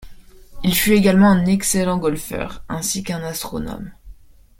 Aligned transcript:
Il 0.63 0.73
fut 0.75 0.93
également 0.93 1.29
un 1.29 1.45
excellent 1.45 1.99
golfeur, 1.99 2.63
ainsi 2.69 3.03
qu'un 3.03 3.21
astronome. 3.21 3.91